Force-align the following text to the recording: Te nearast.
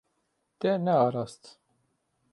Te 0.59 0.71
nearast. 0.85 1.43